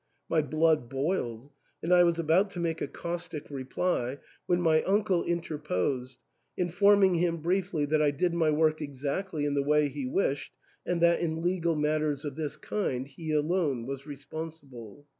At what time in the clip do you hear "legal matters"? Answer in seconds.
11.43-12.25